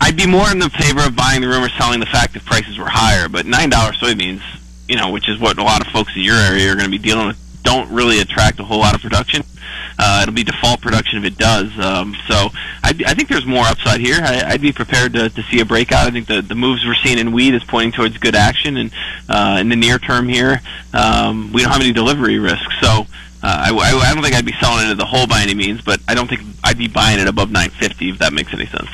[0.00, 2.78] I'd be more in the favor of buying the rumor, selling the fact if prices
[2.78, 3.28] were higher.
[3.28, 4.42] But nine dollar soybeans,
[4.88, 6.90] you know, which is what a lot of folks in your area are going to
[6.90, 9.42] be dealing with, don't really attract a whole lot of production.
[9.98, 11.76] Uh, it'll be default production if it does.
[11.78, 12.34] Um, so
[12.82, 14.18] I, I think there's more upside here.
[14.22, 16.06] I, I'd be prepared to, to see a breakout.
[16.06, 18.92] I think the, the moves we're seeing in wheat is pointing towards good action, and
[19.28, 20.60] uh, in the near term here,
[20.92, 22.70] um, we don't have any delivery risk.
[22.80, 23.06] So.
[23.46, 25.82] Uh, I, I, I don't think I'd be selling into the whole by any means,
[25.82, 28.88] but I don't think I'd be buying it above 950 if that makes any sense.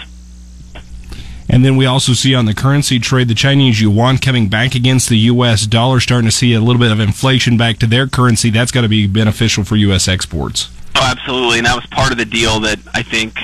[1.53, 5.09] And then we also see on the currency trade the Chinese yuan coming back against
[5.09, 5.67] the U.S.
[5.67, 8.51] dollar, starting to see a little bit of inflation back to their currency.
[8.51, 10.07] That's got to be beneficial for U.S.
[10.07, 10.71] exports.
[10.95, 11.59] Oh, absolutely.
[11.59, 13.37] And that was part of the deal that I think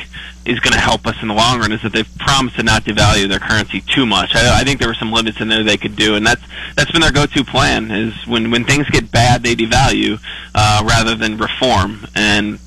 [0.44, 2.84] is going to help us in the long run is that they've promised to not
[2.84, 4.36] devalue their currency too much.
[4.36, 6.42] I, I think there were some limits in there they could do, and that's
[6.76, 7.90] that's been their go-to plan.
[7.90, 10.20] Is when when things get bad, they devalue
[10.54, 12.06] uh, rather than reform.
[12.14, 12.60] And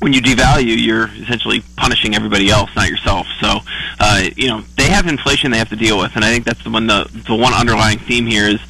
[0.00, 3.26] when you devalue, you're essentially punishing everybody else, not yourself.
[3.40, 3.58] So,
[3.98, 6.64] uh, you know, they have inflation they have to deal with, and I think that's
[6.64, 8.60] the one the the one underlying theme here is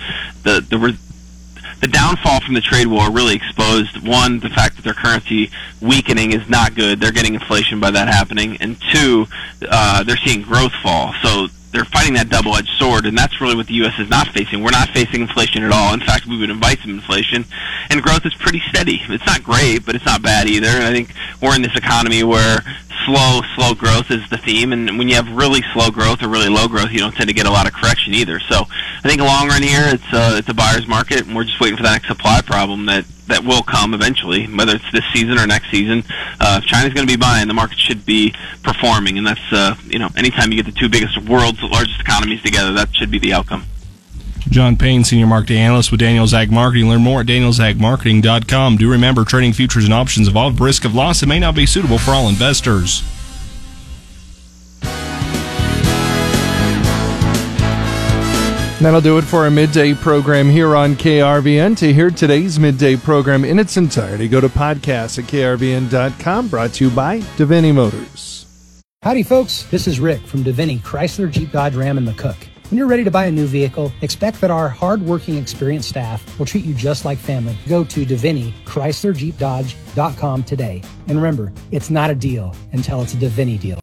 [0.43, 0.79] the the.
[0.79, 0.99] Re-
[1.81, 5.51] the downfall from the trade war really exposed one the fact that their currency
[5.81, 9.27] weakening is not good they're getting inflation by that happening and two
[9.67, 13.67] uh, they're seeing growth fall so they're fighting that double-edged sword, and that's really what
[13.67, 13.95] the U.S.
[13.99, 14.63] is not facing.
[14.63, 15.95] We're not facing inflation at all.
[15.95, 17.45] In fact, we would invite some inflation,
[17.91, 19.01] and growth is pretty steady.
[19.09, 20.69] It's not great, but it's not bad either.
[20.69, 22.59] And I think we're in this economy where
[23.11, 26.49] slow, slow growth is the theme, and when you have really slow growth or really
[26.49, 28.39] low growth, you don't tend to get a lot of correction either.
[28.41, 28.65] So
[29.05, 31.77] I think long run here, it's uh, it's a buyer's market, and we're just waiting
[31.77, 35.47] for that next supply problem that that will come eventually, whether it's this season or
[35.47, 36.05] next season.
[36.41, 39.75] Uh, if China's going to be buying, the market should be performing, and that's uh,
[39.87, 43.19] you know anytime you get the two biggest world's largest economies together, that should be
[43.19, 43.65] the outcome.
[44.49, 46.89] John Payne, Senior Marketing Analyst with Daniels Ag Marketing.
[46.89, 48.77] Learn more at danielsagmarketing.com.
[48.77, 51.99] Do remember, trading futures and options involve risk of loss and may not be suitable
[51.99, 53.03] for all investors.
[58.81, 61.77] That'll do it for our midday program here on KRVN.
[61.79, 66.87] To hear today's midday program in its entirety, go to podcast at krvn.com, brought to
[66.87, 68.47] you by Davini Motors.
[69.03, 69.65] Howdy, folks.
[69.65, 72.37] This is Rick from Davini Chrysler Jeep Dodge Ram and McCook.
[72.71, 76.47] When you're ready to buy a new vehicle, expect that our hardworking, experienced staff will
[76.47, 77.59] treat you just like family.
[77.69, 80.81] Go to Davini Chrysler Jeep Dodge.com today.
[81.09, 83.77] And remember, it's not a deal until it's a Davini deal.